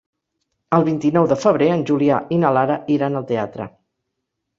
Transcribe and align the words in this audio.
El 0.77 0.85
vint-i-nou 0.85 1.27
de 1.33 1.37
febrer 1.41 1.67
en 1.73 1.83
Julià 1.89 2.17
i 2.37 2.39
na 2.45 2.51
Lara 2.57 2.79
iran 2.95 3.19
al 3.21 3.29
teatre. 3.33 3.69